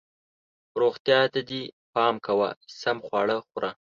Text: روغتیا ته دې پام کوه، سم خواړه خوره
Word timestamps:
روغتیا 0.81 1.19
ته 1.33 1.39
دې 1.49 1.61
پام 1.93 2.15
کوه، 2.25 2.49
سم 2.79 2.97
خواړه 3.05 3.37
خوره 3.47 3.71